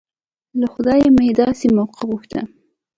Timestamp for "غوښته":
2.09-2.41